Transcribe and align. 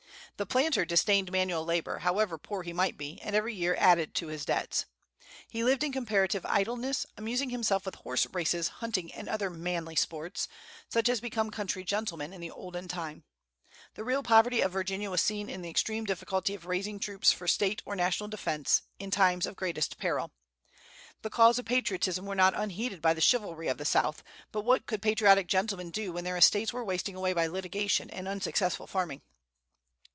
The 0.37 0.45
planter 0.47 0.85
disdained 0.85 1.31
manual 1.31 1.63
labor, 1.63 1.99
however 1.99 2.35
poor 2.39 2.63
he 2.63 2.73
might 2.73 2.97
be, 2.97 3.19
and 3.21 3.35
every 3.35 3.53
year 3.53 3.75
added 3.77 4.15
to 4.15 4.27
his 4.29 4.43
debts. 4.43 4.87
He 5.47 5.63
lived 5.63 5.83
in 5.83 5.91
comparative 5.91 6.43
idleness, 6.47 7.05
amusing 7.15 7.51
himself 7.51 7.85
with 7.85 7.93
horse 7.93 8.25
races, 8.33 8.67
hunting, 8.67 9.13
and 9.13 9.29
other 9.29 9.51
"manly 9.51 9.95
sports," 9.95 10.47
such 10.89 11.09
as 11.09 11.21
became 11.21 11.51
country 11.51 11.83
gentlemen 11.83 12.33
in 12.33 12.41
the 12.41 12.49
"olden 12.49 12.87
time." 12.87 13.23
The 13.93 14.03
real 14.03 14.23
poverty 14.23 14.61
of 14.61 14.71
Virginia 14.71 15.11
was 15.11 15.21
seen 15.21 15.47
in 15.47 15.61
the 15.61 15.69
extreme 15.69 16.05
difficulty 16.05 16.55
of 16.55 16.65
raising 16.65 16.99
troops 16.99 17.31
for 17.31 17.47
State 17.47 17.83
or 17.85 17.95
national 17.95 18.27
defence 18.29 18.81
in 18.97 19.11
times 19.11 19.45
of 19.45 19.55
greatest 19.55 19.99
peril. 19.99 20.31
The 21.21 21.29
calls 21.29 21.59
of 21.59 21.65
patriotism 21.67 22.25
were 22.25 22.33
not 22.33 22.55
unheeded 22.57 22.99
by 22.99 23.13
the 23.13 23.21
"chivalry" 23.21 23.67
of 23.67 23.77
the 23.77 23.85
South; 23.85 24.23
but 24.51 24.63
what 24.65 24.87
could 24.87 25.03
patriotic 25.03 25.45
gentlemen 25.45 25.91
do 25.91 26.11
when 26.11 26.23
their 26.23 26.37
estates 26.37 26.73
were 26.73 26.83
wasting 26.83 27.13
away 27.13 27.33
by 27.33 27.45
litigation 27.45 28.09
and 28.09 28.27
unsuccessful 28.27 28.87
farming? 28.87 29.21